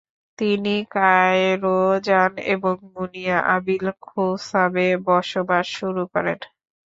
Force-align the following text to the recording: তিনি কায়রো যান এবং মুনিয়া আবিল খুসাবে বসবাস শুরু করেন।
তিনি 0.39 0.75
কায়রো 0.91 1.77
যান 2.07 2.31
এবং 2.53 2.75
মুনিয়া 2.93 3.37
আবিল 3.55 3.85
খুসাবে 4.05 4.87
বসবাস 5.07 5.65
শুরু 5.77 6.03
করেন। 6.13 6.39